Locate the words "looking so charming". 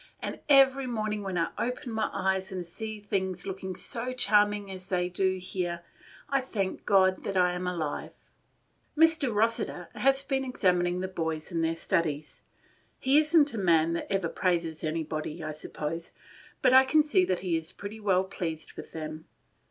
3.45-4.71